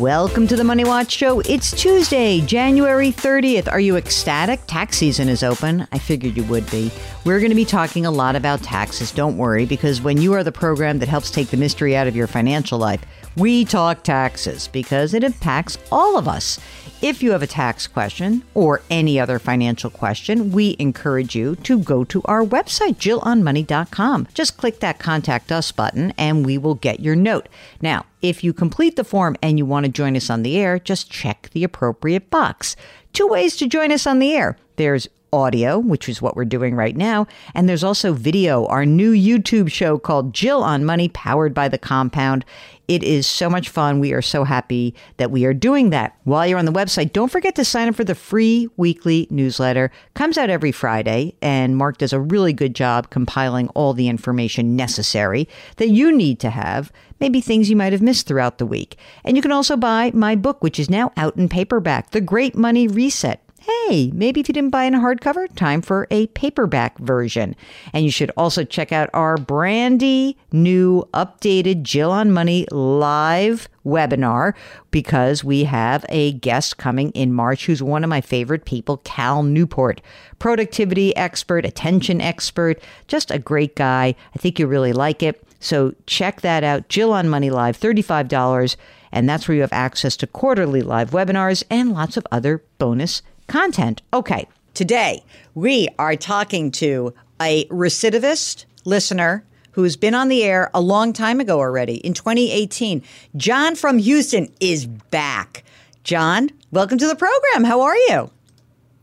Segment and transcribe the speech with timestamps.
[0.00, 1.40] Welcome to the Money Watch Show.
[1.40, 3.70] It's Tuesday, January 30th.
[3.70, 4.58] Are you ecstatic?
[4.66, 5.86] Tax season is open.
[5.92, 6.90] I figured you would be.
[7.26, 9.12] We're going to be talking a lot about taxes.
[9.12, 12.16] Don't worry, because when you are the program that helps take the mystery out of
[12.16, 13.02] your financial life,
[13.36, 16.58] we talk taxes because it impacts all of us.
[17.02, 21.78] If you have a tax question or any other financial question, we encourage you to
[21.78, 24.28] go to our website, jillonmoney.com.
[24.34, 27.48] Just click that contact us button and we will get your note.
[27.80, 30.78] Now, if you complete the form and you want to join us on the air,
[30.78, 32.76] just check the appropriate box.
[33.14, 34.58] Two ways to join us on the air.
[34.76, 37.26] There's audio, which is what we're doing right now.
[37.54, 41.78] And there's also video, our new YouTube show called Jill on Money, powered by the
[41.78, 42.44] compound.
[42.90, 44.00] It is so much fun.
[44.00, 46.16] We are so happy that we are doing that.
[46.24, 49.92] While you're on the website, don't forget to sign up for the free weekly newsletter.
[50.14, 54.74] Comes out every Friday, and Mark does a really good job compiling all the information
[54.74, 56.90] necessary that you need to have,
[57.20, 58.96] maybe things you might have missed throughout the week.
[59.22, 62.56] And you can also buy my book, which is now out in paperback, The Great
[62.56, 66.98] Money Reset hey, maybe if you didn't buy in a hardcover, time for a paperback
[66.98, 67.54] version.
[67.92, 74.54] And you should also check out our brandy new updated Jill on Money live webinar
[74.90, 79.42] because we have a guest coming in March who's one of my favorite people, Cal
[79.42, 80.00] Newport,
[80.38, 84.14] productivity expert, attention expert, just a great guy.
[84.34, 85.42] I think you really like it.
[85.60, 86.88] So check that out.
[86.88, 88.76] Jill on Money Live, $35.
[89.12, 93.22] And that's where you have access to quarterly live webinars and lots of other bonus
[93.50, 94.00] content.
[94.14, 95.24] Okay, today
[95.54, 97.12] we are talking to
[97.42, 103.02] a recidivist listener who's been on the air a long time ago already in 2018.
[103.36, 105.64] John from Houston is back.
[106.04, 107.64] John, welcome to the program.
[107.64, 108.30] How are you?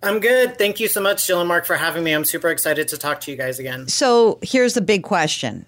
[0.01, 0.57] I'm good.
[0.57, 2.13] Thank you so much, Jill and Mark, for having me.
[2.13, 3.87] I'm super excited to talk to you guys again.
[3.89, 5.65] So here's the big question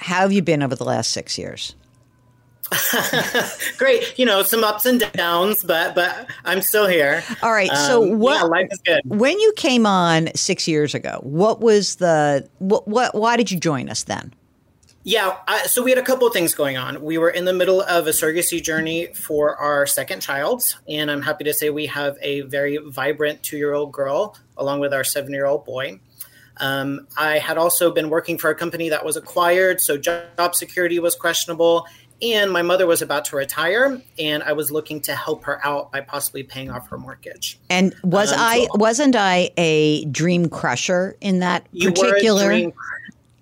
[0.00, 1.74] How have you been over the last six years?
[3.78, 7.22] Great, you know, some ups and downs, but but I'm still here.
[7.42, 7.70] All right.
[7.70, 8.40] So um, what?
[8.40, 9.00] Yeah, life is good.
[9.04, 12.86] When you came on six years ago, what was the what?
[12.86, 14.34] what why did you join us then?
[15.04, 17.02] Yeah, I, so we had a couple of things going on.
[17.02, 21.22] We were in the middle of a surrogacy journey for our second child, and I'm
[21.22, 26.00] happy to say we have a very vibrant two-year-old girl along with our seven-year-old boy.
[26.58, 30.98] Um, I had also been working for a company that was acquired, so job security
[30.98, 31.86] was questionable,
[32.20, 35.92] and my mother was about to retire and i was looking to help her out
[35.92, 40.48] by possibly paying off her mortgage and was um, i so wasn't i a dream
[40.48, 42.72] crusher in that particular dream,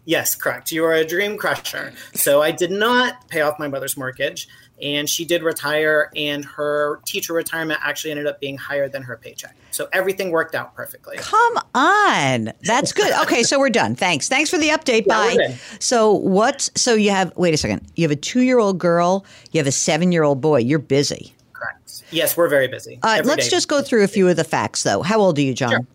[0.08, 0.70] Yes, correct.
[0.70, 1.92] You are a dream crusher.
[2.14, 4.48] So I did not pay off my mother's mortgage,
[4.82, 9.16] and she did retire, and her teacher retirement actually ended up being higher than her
[9.16, 9.56] paycheck.
[9.70, 11.16] So everything worked out perfectly.
[11.18, 12.52] Come on.
[12.62, 13.12] That's good.
[13.22, 13.94] Okay, so we're done.
[13.94, 14.28] Thanks.
[14.28, 15.04] Thanks for the update.
[15.06, 15.58] Yeah, Bye.
[15.80, 17.82] So what's so you have wait a second.
[17.96, 20.58] You have a 2-year-old girl, you have a 7-year-old boy.
[20.58, 21.34] You're busy.
[21.52, 22.04] Correct.
[22.10, 22.98] Yes, we're very busy.
[23.02, 23.50] Uh, let's day.
[23.50, 25.02] just go through a few of the facts though.
[25.02, 25.70] How old are you, John?
[25.70, 25.86] Sure.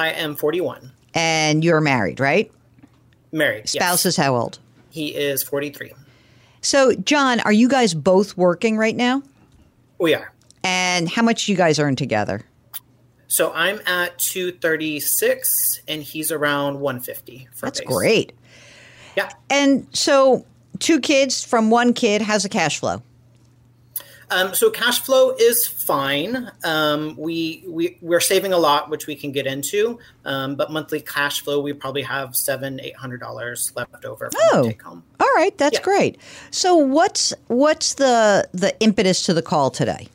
[0.00, 2.50] I am 41, And you're married, right?
[3.32, 3.62] married.
[3.64, 3.72] yes.
[3.72, 4.58] Spouse is how old?
[4.90, 5.92] He is 43.
[6.60, 9.22] So, John, are you guys both working right now?
[9.98, 10.32] We are.
[10.64, 12.42] And how much do you guys earn together?
[13.28, 17.48] So I'm at 236, and he's around 150.
[17.54, 17.88] For That's base.
[17.88, 18.32] great.
[19.16, 19.30] Yeah.
[19.50, 20.46] And so,
[20.78, 23.02] two kids from one kid, how's the cash flow?
[24.30, 26.50] Um, so cash flow is fine.
[26.62, 29.98] Um, we we we're saving a lot, which we can get into.
[30.26, 34.70] Um, but monthly cash flow, we probably have seven, eight hundred dollars left over Oh.
[35.38, 35.38] The take home.
[35.38, 35.82] All right, that's Yeah.
[35.82, 36.18] great.
[36.50, 40.08] So, what's what's the the impetus to the call today?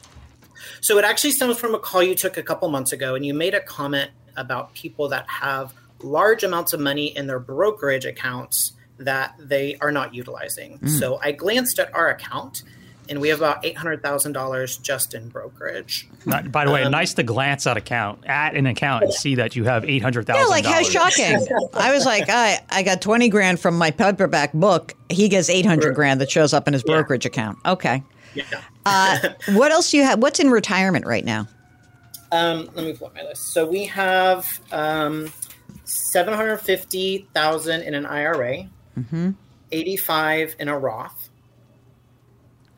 [0.81, 3.33] So it actually stems from a call you took a couple months ago, and you
[3.33, 8.73] made a comment about people that have large amounts of money in their brokerage accounts
[8.97, 10.79] that they are not utilizing.
[10.79, 10.99] Mm.
[10.99, 12.63] So I glanced at our account,
[13.09, 16.07] and we have about eight hundred thousand dollars just in brokerage.
[16.25, 19.55] Not- by the way, nice to glance at account at an account and see that
[19.55, 20.43] you have eight hundred thousand.
[20.43, 21.45] Yeah, like how shocking!
[21.73, 24.93] I was like, I I got twenty grand from my paperback book.
[25.09, 27.57] He gets eight hundred grand that shows up in his brokerage account.
[27.65, 28.03] Okay.
[28.35, 28.43] Yeah.
[28.85, 29.19] Uh,
[29.53, 30.19] what else do you have?
[30.19, 31.47] What's in retirement right now?
[32.31, 33.53] Um, let me pull up my list.
[33.53, 35.31] So we have um,
[35.83, 38.67] seven hundred fifty thousand in an IRA,
[39.71, 41.22] eighty-five in a Roth.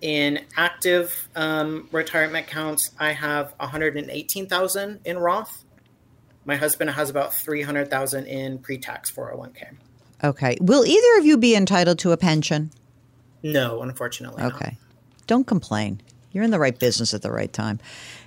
[0.06, 5.66] In active um, retirement accounts, I have one hundred and eighteen thousand in Roth.
[6.46, 9.68] My husband has about three hundred thousand in pre-tax four hundred one k.
[10.24, 10.58] Okay.
[10.62, 12.70] Will either of you be entitled to a pension?
[13.42, 14.44] No, unfortunately.
[14.44, 14.54] not.
[14.54, 14.78] Okay.
[15.26, 16.00] Don't complain.
[16.32, 17.80] You're in the right business at the right time.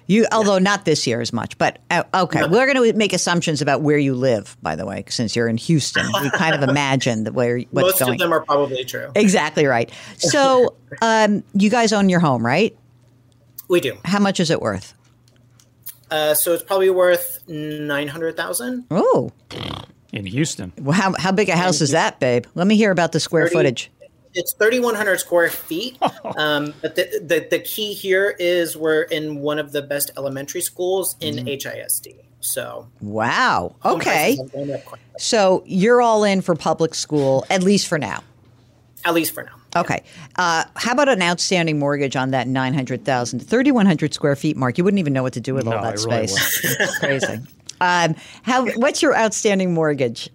[0.08, 2.46] You, although not this year as much, but uh, okay.
[2.48, 4.56] We're going to make assumptions about where you live.
[4.62, 7.98] By the way, since you're in Houston, we kind of imagine that where what's Most
[8.00, 8.12] going.
[8.14, 9.12] of them are probably true.
[9.14, 9.90] exactly right.
[10.16, 12.76] So, um, you guys own your home, right?
[13.68, 13.98] We do.
[14.04, 14.94] How much is it worth?
[16.10, 18.86] Uh, so it's probably worth nine hundred thousand.
[18.90, 19.30] Oh,
[20.10, 20.72] in Houston.
[20.78, 22.46] well, how how big a house is that, babe?
[22.54, 23.90] Let me hear about the square 30 footage.
[24.38, 25.98] It's 3,100 square feet.
[26.36, 30.60] um, but the, the, the key here is we're in one of the best elementary
[30.60, 32.14] schools in HISD.
[32.40, 33.74] So, Wow.
[33.84, 34.36] Okay.
[34.36, 37.62] prices have gone up quite a bit, So you're all in for public school, at
[37.64, 38.22] least for now.
[39.04, 39.56] at least for now.
[39.76, 40.02] Okay.
[40.36, 44.78] Uh, how about an outstanding mortgage on that 900,000, 3,100 square feet mark?
[44.78, 46.64] You wouldn't even know what to do with all that I really space.
[46.80, 47.40] It's crazy.
[47.80, 48.66] Um, how?
[48.76, 50.30] What's your outstanding mortgage?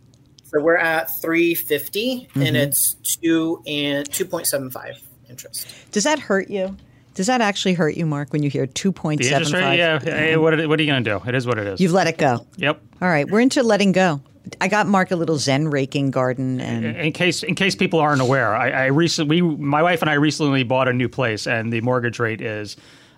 [0.54, 2.42] So we're at 350 Mm-hmm.
[2.44, 5.68] and it's two and 2.75 interest.
[5.92, 6.78] Does that hurt you?
[7.16, 9.54] Does that actually hurt you, Mark, when you hear 2.75?
[9.54, 10.00] Rate, yeah.
[10.00, 11.22] Hey, what, are- what are you going to do?
[11.30, 11.80] It is what it is.
[11.82, 12.46] You've let it go.
[12.58, 12.82] yep.
[13.02, 13.28] All right.
[13.30, 14.22] We're into letting go.
[14.60, 18.20] I got Mark a little Zen raking garden and In case in case people aren't
[18.22, 21.72] aware, I, I recently, we, my wife and I recently bought a new place, and
[21.72, 22.76] the mortgage rate is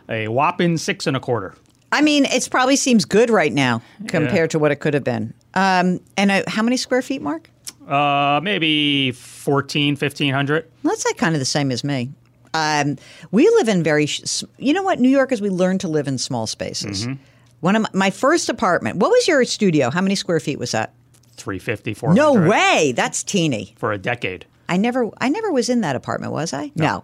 [0.08, 1.56] a whopping six and a quarter.
[1.96, 5.34] I mean, it probably seems good right now compared to what it could have been.
[5.54, 7.50] Um, and uh, how many square feet, Mark?
[7.88, 10.66] Uh, maybe 14, 1500.
[10.84, 12.12] Well, that's like kind of the same as me.
[12.54, 12.98] Um,
[13.32, 16.18] we live in very, sh- you know what, New Yorkers, we learn to live in
[16.18, 17.08] small spaces.
[17.62, 19.90] One of my, my first apartment, what was your studio?
[19.90, 20.94] How many square feet was that?
[21.38, 22.16] 350, 400.
[22.22, 23.74] No way, that's teeny.
[23.78, 24.46] For a decade.
[24.68, 26.72] I never, I never was in that apartment, was I?
[26.76, 27.04] No.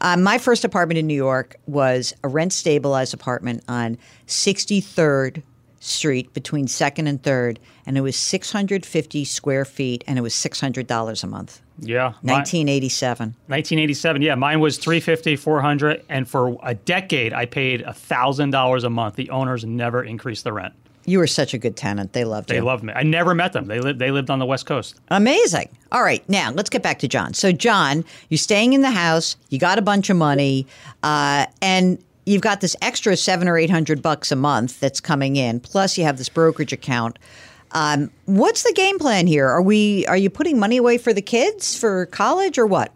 [0.00, 3.96] Um, my first apartment in New York was a rent stabilized apartment on
[4.26, 5.42] 63rd
[5.80, 11.24] Street between Second and Third, and it was 650 square feet, and it was $600
[11.24, 11.60] a month.
[11.80, 12.14] Yeah.
[12.22, 13.28] Mi- 1987.
[13.46, 14.22] 1987.
[14.22, 19.14] Yeah, mine was 350, 400, and for a decade I paid $1,000 a month.
[19.14, 20.74] The owners never increased the rent.
[21.08, 22.12] You were such a good tenant.
[22.12, 22.62] They loved They you.
[22.62, 22.92] loved me.
[22.94, 23.66] I never met them.
[23.66, 25.00] They lived they lived on the West Coast.
[25.08, 25.68] Amazing.
[25.90, 27.32] All right, now let's get back to John.
[27.34, 29.36] So, John, you're staying in the house.
[29.48, 30.66] You got a bunch of money,
[31.02, 35.36] uh, and you've got this extra seven or eight hundred bucks a month that's coming
[35.36, 35.60] in.
[35.60, 37.18] Plus, you have this brokerage account.
[37.72, 39.46] Um, what's the game plan here?
[39.48, 42.92] Are we are you putting money away for the kids for college or what?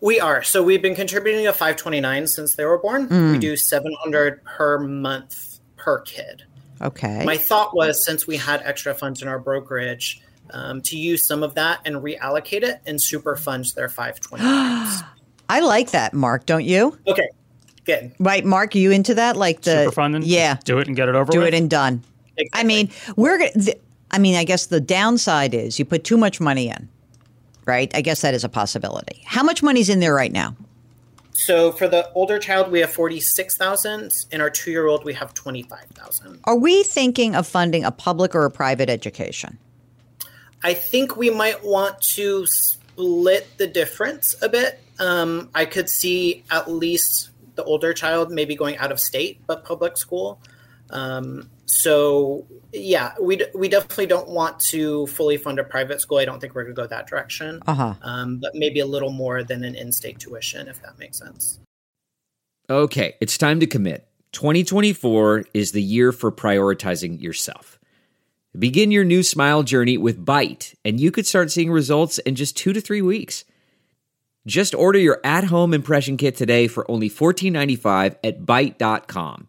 [0.00, 0.42] We are.
[0.42, 3.08] So we've been contributing a 529 since they were born.
[3.08, 3.32] Mm.
[3.32, 6.44] We do 700 per month per kid.
[6.84, 7.24] Okay.
[7.24, 11.42] My thought was since we had extra funds in our brokerage, um, to use some
[11.42, 15.02] of that and reallocate it and super fund their 529s.
[15.48, 16.46] I like that, Mark.
[16.46, 16.98] Don't you?
[17.06, 17.28] okay,
[17.84, 18.12] good.
[18.18, 18.74] Right, Mark?
[18.74, 19.36] Are you into that?
[19.36, 20.22] Like the Super funding.
[20.24, 20.54] Yeah.
[20.54, 21.48] Just do it and get it over do with.
[21.48, 22.02] it and done.
[22.52, 23.52] I mean, we're gonna.
[23.52, 26.88] th- I mean, I guess the downside is you put too much money in,
[27.64, 27.94] right?
[27.94, 29.22] I guess that is a possibility.
[29.24, 30.56] How much money's in there right now?
[31.34, 34.12] So for the older child, we have forty six thousand.
[34.30, 36.40] In our two year old, we have twenty five thousand.
[36.44, 39.58] Are we thinking of funding a public or a private education?
[40.62, 44.80] I think we might want to split the difference a bit.
[44.98, 49.64] Um, I could see at least the older child maybe going out of state, but
[49.64, 50.40] public school.
[50.90, 56.18] Um, so yeah, we we definitely don't want to fully fund a private school.
[56.18, 57.62] I don't think we're going to go that direction.
[57.66, 57.94] Uh-huh.
[58.02, 61.58] Um, but maybe a little more than an in-state tuition, if that makes sense.
[62.68, 64.08] Okay, it's time to commit.
[64.32, 67.78] 2024 is the year for prioritizing yourself.
[68.58, 72.56] Begin your new smile journey with Byte, and you could start seeing results in just
[72.56, 73.44] two to three weeks.
[74.46, 79.48] Just order your at home impression kit today for only $14.95 at Byte.com.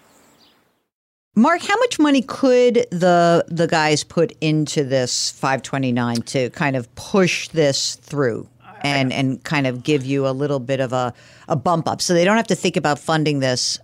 [1.35, 6.93] Mark, how much money could the the guys put into this 529 to kind of
[6.95, 8.47] push this through
[8.81, 11.13] and and kind of give you a little bit of a,
[11.47, 13.79] a bump up so they don't have to think about funding this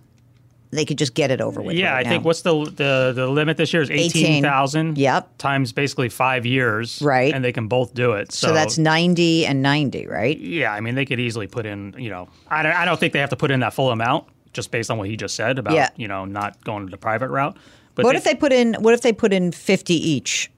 [0.70, 1.76] they could just get it over with.
[1.76, 4.04] Yeah, right I think what's the the the limit this year is 18.
[4.04, 4.98] eighteen thousand.
[4.98, 5.38] Yep.
[5.38, 7.00] Times basically five years.
[7.00, 7.32] Right.
[7.32, 8.32] And they can both do it.
[8.32, 10.38] So, so that's 90 and 90, right?
[10.38, 10.72] yeah.
[10.72, 11.94] I mean, they could easily put in.
[11.96, 12.72] You know, I don't.
[12.72, 15.08] I don't think they have to put in that full amount just based on what
[15.08, 15.88] he just said about Yeah.
[15.96, 17.56] you know not going the private route.
[17.94, 20.50] But What if they put in what if they put in 50 each?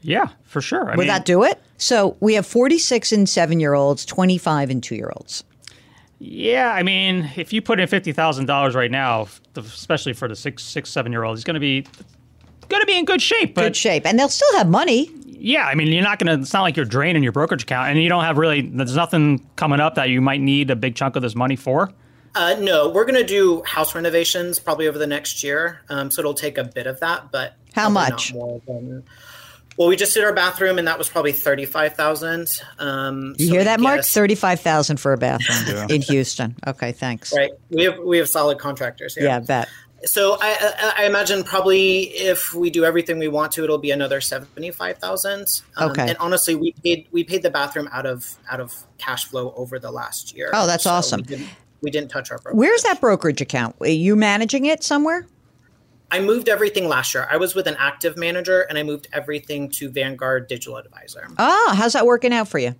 [0.00, 0.86] Yeah, for sure.
[0.86, 1.60] I Would mean, that do it?
[1.76, 5.42] So we have 46 and 7-year-olds, 25 and 2-year-olds.
[6.20, 10.34] Yeah, I mean, if you put in fifty thousand dollars right now, especially for the
[10.34, 11.82] six, six, seven year old, he's going to be
[12.68, 13.54] going to be in good shape.
[13.54, 14.04] But Good shape.
[14.04, 15.10] And they'll still have money.
[15.26, 16.42] yeah, I mean, you're not going to.
[16.42, 18.62] It's not like you're draining your brokerage account, and you don't have really.
[18.62, 21.92] There's nothing coming up that you might need a big chunk of this money for.
[22.34, 25.80] Uh, no, we're going to do house renovations probably over the next year.
[25.88, 28.34] Um, so it'll take a bit of that, but How probably not much?
[28.34, 29.04] more than-
[29.76, 32.48] well, we just did our bathroom, and that was probably thirty-five thousand.
[32.80, 33.98] Um, You so hear that, Mark?
[33.98, 36.56] guess- 35,000 for a bathroom in Houston.
[36.66, 37.32] Okay, thanks.
[37.32, 37.52] Right.
[37.70, 39.22] We have we have solid contractors here.
[39.26, 39.68] Yeah, I bet.
[40.04, 40.56] So I,
[40.98, 44.98] I, I imagine probably if we do everything we want to, it'll be another seventy-five
[44.98, 45.62] thousand.
[45.76, 46.08] Um, Okay.
[46.08, 49.78] And honestly, we paid we paid the bathroom out of out of cash flow over
[49.78, 50.50] the last year.
[50.54, 51.22] Oh, that's So awesome.
[51.80, 52.38] We didn't, touch our.
[52.38, 52.58] Brokerage.
[52.58, 53.76] Where's that brokerage account?
[53.80, 55.26] Are you managing it somewhere?
[56.10, 57.28] I moved everything last year.
[57.30, 61.28] I was with an active manager, and I moved everything to Vanguard Digital Advisor.
[61.38, 62.74] Oh, how's that working out for you?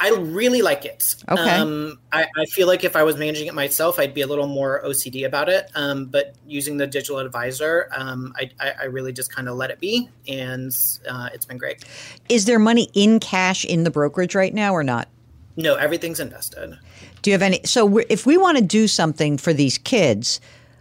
[0.00, 1.14] I really like it.
[1.28, 1.50] Okay.
[1.50, 4.46] Um, I, I feel like if I was managing it myself, I'd be a little
[4.46, 5.70] more OCD about it.
[5.74, 9.70] Um, but using the digital advisor, um, I, I, I really just kind of let
[9.70, 10.76] it be, and
[11.08, 11.84] uh, it's been great.
[12.28, 15.08] Is there money in cash in the brokerage right now or not?
[15.56, 16.76] No, everything's invested.
[17.22, 17.60] Do you have any?
[17.64, 20.40] So, we're- if we want to do something for these kids,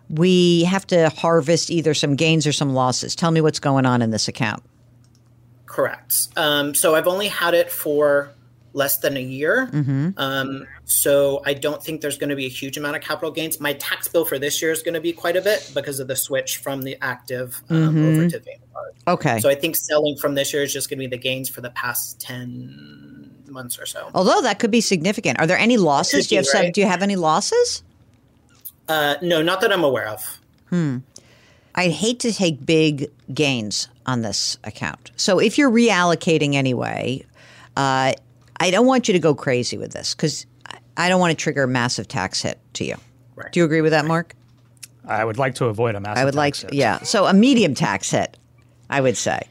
[0.10, 3.16] we have to harvest either some gains or some losses.
[3.16, 4.64] Tell me what's going on in this account.
[5.66, 6.28] Correct.
[6.36, 8.30] Um, so I've only had it for
[8.74, 9.70] less than a year.
[10.18, 13.60] Um, so I don't think there's going to be a huge amount of capital gains.
[13.60, 16.08] My tax bill for this year is going to be quite a bit because of
[16.08, 18.94] the switch from the active um, over to Vanguard.
[19.08, 19.40] Okay.
[19.40, 21.62] So I think selling from this year is just going to be the gains for
[21.62, 23.13] the past 10
[23.54, 24.10] months or so.
[24.14, 25.40] Although that could be significant.
[25.40, 26.28] Are there any losses?
[26.28, 26.74] Do you have be, some, right?
[26.74, 27.84] Do you have any losses?
[28.90, 30.40] Uh, no, not that I'm aware of.
[30.70, 30.98] Hmm.
[31.76, 35.12] I'd hate to take big gains on this account.
[35.16, 37.26] So if you're reallocating anyway,
[37.78, 38.14] uh,
[38.60, 40.46] I don't want you to go crazy with this because
[40.98, 42.96] I don't want to trigger a massive tax hit to you.
[43.36, 43.52] Right.
[43.52, 44.36] Do you agree with that, Mark?
[45.08, 46.22] I would like to avoid a massive.
[46.22, 46.74] I would like, tax hit.
[46.74, 47.00] yeah.
[47.00, 48.38] So a medium tax hit,
[48.90, 49.42] I would say.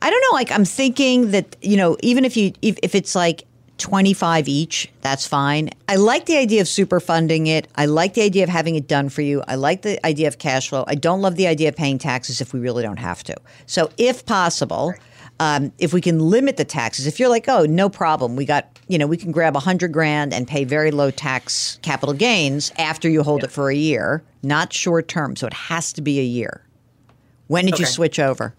[0.00, 0.34] I don't know.
[0.34, 3.46] Like I'm thinking that you know, even if you if, if it's like
[3.78, 5.70] 25 each, that's fine.
[5.88, 7.68] I like the idea of super funding it.
[7.76, 9.42] I like the idea of having it done for you.
[9.48, 10.84] I like the idea of cash flow.
[10.86, 13.36] I don't love the idea of paying taxes if we really don't have to.
[13.66, 14.94] So if possible.
[15.40, 18.78] Um, if we can limit the taxes, if you're like, oh, no problem, we got,
[18.86, 22.70] you know, we can grab a hundred grand and pay very low tax capital gains
[22.78, 25.34] after you hold it for a year, not short term.
[25.34, 26.64] So it has to be a year.
[27.48, 28.54] When did you switch over?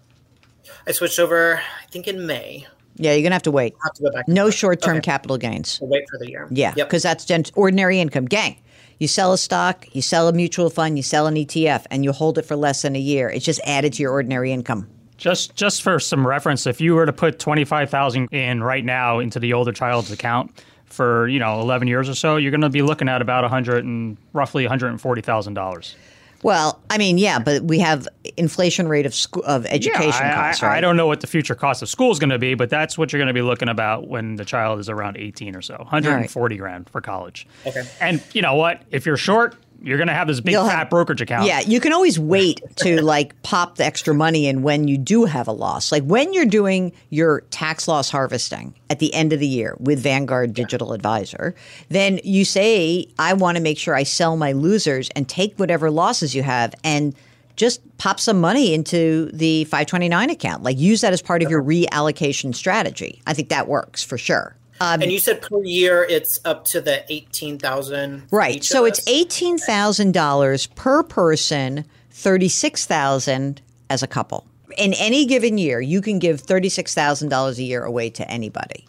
[0.86, 2.66] I switched over, I think in May.
[2.96, 3.74] Yeah, you're gonna have to wait.
[3.74, 4.28] I'll have to go back.
[4.28, 5.02] No short term Okay.
[5.04, 5.78] capital gains.
[5.80, 6.46] We'll wait for the year.
[6.50, 6.86] Yeah, Yep.
[6.88, 8.24] because that's gen- ordinary income.
[8.24, 8.56] Gang,
[8.98, 12.12] you sell a stock, you sell a mutual fund, you sell an ETF, and you
[12.12, 13.28] hold it for less than a year.
[13.28, 14.86] It's just added to your ordinary income.
[15.18, 18.84] Just just for some reference, if you were to put twenty five thousand in right
[18.84, 20.50] now into the older child's account
[20.86, 23.48] for you know eleven years or so, you're going to be looking at about a
[23.48, 25.96] hundred and roughly one hundred and forty thousand dollars.
[26.42, 30.62] Well, I mean, yeah, but we have inflation rate of school of education I, costs,
[30.62, 30.78] I, right?
[30.78, 32.98] I don't know what the future cost of school is going to be, but that's
[32.98, 35.76] what you're going to be looking about when the child is around 18 or so.
[35.76, 37.46] 140 grand for college.
[37.66, 37.82] Okay.
[38.00, 38.82] And you know what?
[38.90, 41.46] If you're short, you're going to have this big fat have- brokerage account.
[41.46, 45.24] Yeah, you can always wait to like pop the extra money in when you do
[45.24, 45.92] have a loss.
[45.92, 50.00] Like when you're doing your tax loss harvesting at the end of the year with
[50.00, 51.54] Vanguard Digital Advisor,
[51.88, 55.90] then you say, I want to make sure I sell my losers and take whatever
[55.90, 57.14] losses you have and
[57.56, 60.62] just pop some money into the 529 account.
[60.62, 63.22] Like use that as part of your reallocation strategy.
[63.26, 64.56] I think that works for sure.
[64.80, 68.24] Um, and you said per year it's up to the eighteen thousand.
[68.30, 68.64] Right.
[68.64, 74.46] So it's eighteen thousand dollars per person, thirty six thousand as a couple.
[74.76, 78.30] In any given year, you can give thirty six thousand dollars a year away to
[78.30, 78.84] anybody.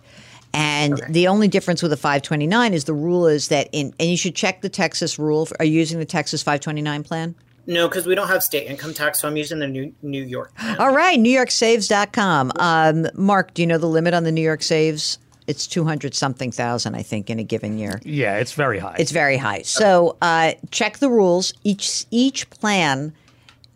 [0.53, 4.17] And the only difference with a 529 is the rule is that in and you
[4.17, 5.47] should check the Texas rule.
[5.59, 7.35] Are you using the Texas 529 plan?
[7.67, 10.55] No, because we don't have state income tax, so I'm using the New New York.
[10.55, 10.77] plan.
[10.79, 12.53] All right, NewYorkSaves.com.
[12.55, 15.19] Um, Mark, do you know the limit on the New York Saves?
[15.47, 18.01] It's 200 something thousand, I think, in a given year.
[18.03, 18.95] Yeah, it's very high.
[18.99, 19.61] It's very high.
[19.61, 21.53] So uh, check the rules.
[21.63, 23.13] Each each plan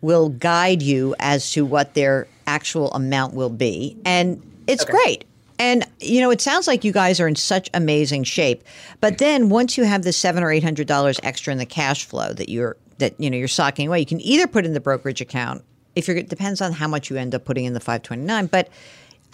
[0.02, 5.24] will guide you as to what their actual amount will be, and it's great.
[5.58, 8.64] And you know, it sounds like you guys are in such amazing shape.
[9.00, 12.04] But then once you have the seven or eight hundred dollars extra in the cash
[12.04, 14.80] flow that you're that you know you're socking away, you can either put in the
[14.80, 15.64] brokerage account.
[15.94, 18.24] If you're it depends on how much you end up putting in the five twenty
[18.24, 18.68] nine, but.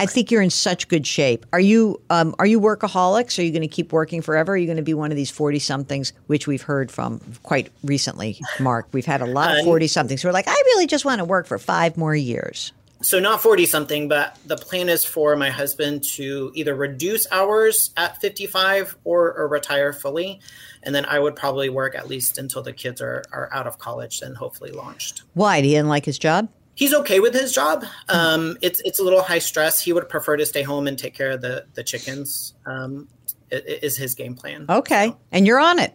[0.01, 1.45] I think you're in such good shape.
[1.53, 3.39] Are you um, are you workaholics?
[3.39, 4.53] Are you going to keep working forever?
[4.53, 7.71] Are you going to be one of these forty somethings, which we've heard from quite
[7.83, 8.87] recently, Mark?
[8.93, 11.25] We've had a lot of forty somethings who are like, I really just want to
[11.25, 12.73] work for five more years.
[13.01, 17.93] So not 40 something, but the plan is for my husband to either reduce hours
[17.97, 20.41] at 55 or, or retire fully.
[20.83, 23.79] And then I would probably work at least until the kids are, are out of
[23.79, 25.23] college and hopefully launched.
[25.35, 25.61] Why?
[25.61, 26.49] He didn't like his job?
[26.79, 27.85] He's okay with his job.
[28.09, 29.81] Um, it's it's a little high stress.
[29.81, 32.55] He would prefer to stay home and take care of the the chickens.
[32.67, 33.09] Um,
[33.51, 34.65] i- i- is his game plan.
[34.69, 35.93] Okay, and you're on it,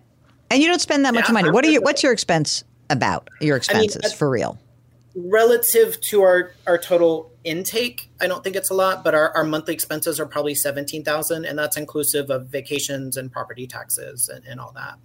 [0.51, 1.47] and you don't spend that much Yeah, money.
[1.47, 3.29] I'm What are with What's your expense about?
[3.39, 4.59] Your expenses that's- for real?
[5.15, 9.43] relative to our our total intake i don't think it's a lot but our, our
[9.43, 14.59] monthly expenses are probably 17000 and that's inclusive of vacations and property taxes and, and
[14.59, 14.95] all that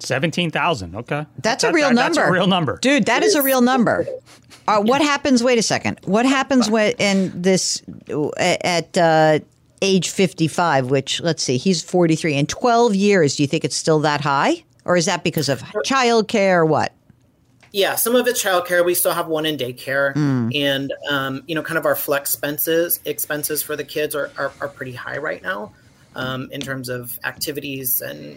[0.00, 0.94] Seventeen thousand.
[0.96, 2.14] Okay, That's a real that- number.
[2.14, 3.06] That's a real number, dude.
[3.06, 4.06] That is a real number.
[4.68, 5.42] Uh, what happens?
[5.42, 5.98] Wait a second.
[6.04, 7.82] What happens when in this
[8.36, 9.40] at uh,
[9.82, 10.90] age fifty-five?
[10.90, 12.34] Which let's see, he's forty-three.
[12.34, 15.60] In twelve years, do you think it's still that high, or is that because of
[15.86, 16.92] childcare or what?
[17.72, 20.12] yeah some of it's childcare we still have one in daycare
[20.56, 24.52] and um, you know kind of our flex expenses expenses for the kids are, are,
[24.60, 25.72] are pretty high right now
[26.16, 28.36] um, in terms of activities and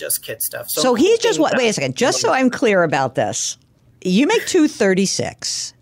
[0.00, 1.56] just kid stuff So he's just what?
[1.56, 1.94] Wait a second.
[1.96, 3.56] Just so I'm clear about this,
[4.02, 5.74] you make two thirty-six.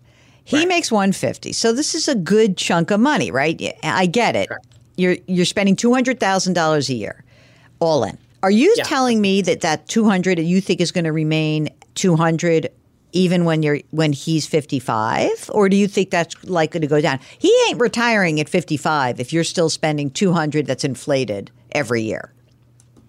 [0.43, 1.53] He makes one fifty.
[1.53, 3.59] So this is a good chunk of money, right?
[3.83, 4.49] I get it.
[4.97, 7.23] You're you're spending two hundred thousand dollars a year,
[7.79, 8.17] all in.
[8.43, 8.83] Are you Yeah.
[8.83, 12.69] telling me that that two hundred you think is going to remain two hundred?
[13.11, 17.01] Even when you're when he's fifty five, or do you think that's likely to go
[17.01, 17.19] down?
[17.39, 22.03] He ain't retiring at fifty five if you're still spending two hundred that's inflated every
[22.03, 22.31] year.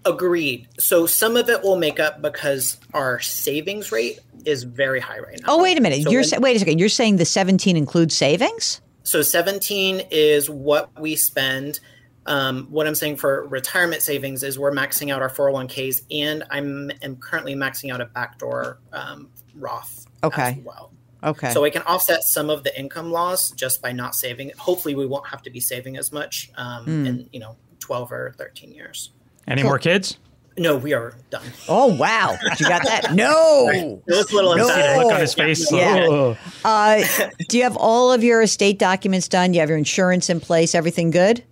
[0.05, 0.69] Agreed.
[0.79, 5.39] So some of it will make up because our savings rate is very high right
[5.41, 5.47] now.
[5.49, 6.03] Oh, wait a minute.
[6.05, 6.79] So you're when- wait a second.
[6.79, 8.81] You're saying the 17 includes savings?
[9.03, 11.81] So 17 is what we spend.
[12.27, 16.91] Um, what I'm saying for retirement savings is we're maxing out our 401ks, and I'm
[17.03, 20.43] am currently maxing out a backdoor um, Roth Okay.
[20.59, 20.93] as well.
[21.23, 21.51] Okay.
[21.53, 24.53] So I can offset some of the income loss just by not saving.
[24.59, 27.07] Hopefully, we won't have to be saving as much um, Hmm.
[27.07, 29.13] in you know 12 or 13 years.
[29.51, 30.17] Any more kids?
[30.59, 31.47] No, we are done.
[31.69, 33.13] oh wow, you got that?
[33.15, 33.69] No.
[33.71, 34.69] It was a little No.
[34.69, 35.03] emphatic.
[35.05, 35.73] Look on his face.
[35.73, 36.07] Yeah.
[36.09, 36.37] Oh.
[36.65, 37.03] Uh,
[37.49, 39.53] do you have all of your estate documents done?
[39.53, 40.75] Do You have your insurance in place?
[40.75, 41.45] Everything good?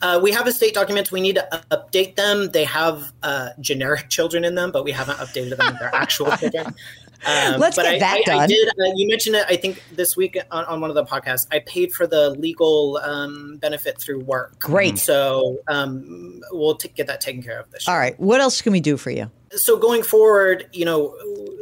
[0.00, 1.10] Uh, we have estate documents.
[1.10, 2.50] We need to update them.
[2.50, 6.34] They have uh, generic children in them, but we haven't updated them with their actual
[6.36, 6.74] children.
[7.26, 8.38] Um, Let's but get I, that I, done.
[8.40, 8.68] I did.
[8.68, 9.46] Uh, you mentioned it.
[9.48, 11.46] I think this week on, on one of the podcasts.
[11.50, 14.58] I paid for the legal um, benefit through work.
[14.58, 14.98] Great.
[14.98, 17.94] So um, we'll t- get that taken care of this year.
[17.94, 18.18] All right.
[18.20, 19.30] What else can we do for you?
[19.56, 21.16] so going forward, you know,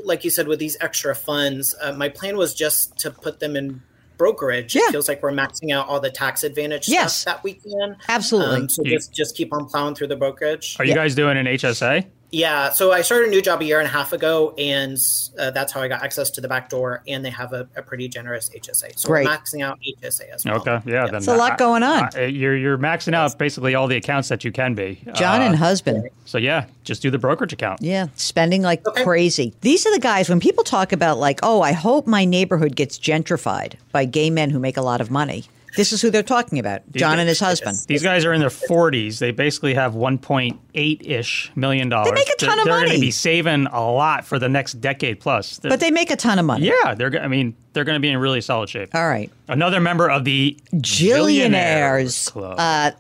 [0.05, 3.55] like you said, with these extra funds, uh, my plan was just to put them
[3.55, 3.83] in
[4.17, 4.75] brokerage.
[4.75, 4.83] Yeah.
[4.89, 7.19] It feels like we're maxing out all the tax advantage Yes.
[7.19, 7.97] stuff that we can.
[8.09, 8.57] Absolutely.
[8.57, 10.77] Um, so You- just just keep on plowing through the brokerage.
[10.79, 12.07] Are you guys doing an HSA?
[12.33, 12.71] Yeah.
[12.71, 14.97] So I started a new job a year and a half ago, and
[15.39, 17.03] uh, that's how I got access to the back door.
[17.07, 18.99] And they have a, a pretty generous HSA.
[18.99, 19.27] So Great.
[19.27, 20.57] we're maxing out HSA as well.
[20.57, 21.05] Okay, yeah.
[21.07, 22.09] Then It's a lot going on.
[22.17, 25.03] uh, you're you're maxing out basically all the accounts that you can be.
[25.15, 26.09] John Uh, and husband.
[26.25, 27.83] So yeah, just do the brokerage account.
[27.83, 29.05] Yeah, spending like Okay.
[29.05, 29.53] crazy.
[29.61, 32.99] These are the guys when people talk about like, "Oh, I hope my neighborhood gets
[32.99, 35.45] gentrified by gay men who make a lot of money."
[35.77, 36.83] This is who they're talking about.
[36.93, 37.79] John and his husband.
[37.87, 39.19] These guys are in their 40s.
[39.19, 42.11] They basically have 1.8 ish million dollars.
[42.11, 44.49] They make a ton of they're, They're going to be saving a lot for the
[44.49, 45.59] next decade plus.
[45.59, 46.67] They're- But they make a ton of money.
[46.67, 47.23] yeah, they're.
[47.23, 48.95] I mean, they're going to be in really solid shape.
[48.95, 49.31] All right.
[49.49, 52.31] Another member of the Jillionaires.
[52.31, 52.57] Club.
[52.59, 52.91] Uh,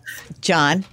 [0.40, 0.84] John,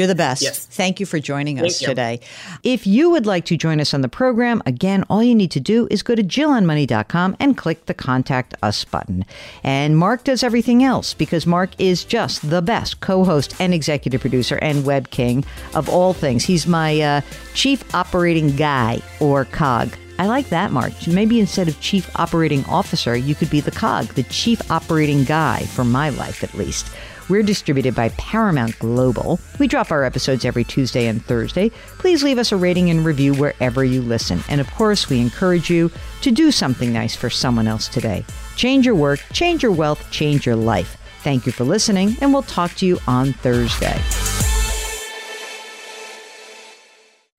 [0.00, 0.40] you're the best.
[0.40, 0.64] Yes.
[0.64, 1.86] Thank you for joining us Thank you.
[1.88, 2.20] today.
[2.62, 5.60] If you would like to join us on the program, again, all you need to
[5.60, 9.26] do is go to jillonmoney.com and click the contact us button.
[9.62, 14.22] And Mark does everything else because Mark is just the best co host and executive
[14.22, 16.44] producer and web king of all things.
[16.44, 17.20] He's my uh,
[17.52, 19.94] chief operating guy or cog.
[20.18, 20.92] I like that, Mark.
[21.06, 25.60] Maybe instead of chief operating officer, you could be the cog, the chief operating guy
[25.64, 26.90] for my life at least.
[27.30, 29.38] We're distributed by Paramount Global.
[29.60, 31.70] We drop our episodes every Tuesday and Thursday.
[31.98, 34.40] Please leave us a rating and review wherever you listen.
[34.48, 38.24] And of course, we encourage you to do something nice for someone else today.
[38.56, 40.96] Change your work, change your wealth, change your life.
[41.22, 44.00] Thank you for listening, and we'll talk to you on Thursday.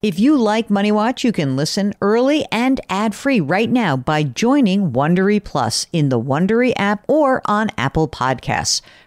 [0.01, 4.93] If you like Money Watch, you can listen early and ad-free right now by joining
[4.93, 8.81] Wondery Plus in the Wondery app or on Apple Podcasts.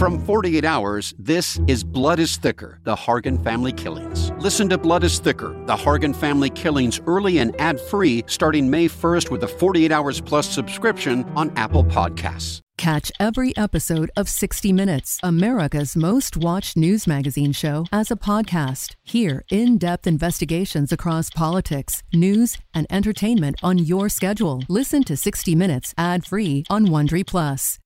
[0.00, 4.30] From 48 Hours, this is Blood is Thicker The Hargan Family Killings.
[4.38, 8.88] Listen to Blood is Thicker The Hargan Family Killings early and ad free starting May
[8.88, 12.62] 1st with a 48 Hours Plus subscription on Apple Podcasts.
[12.78, 18.94] Catch every episode of 60 Minutes, America's most watched news magazine show, as a podcast.
[19.02, 24.62] Hear in depth investigations across politics, news, and entertainment on your schedule.
[24.66, 27.78] Listen to 60 Minutes ad free on Wondery Plus.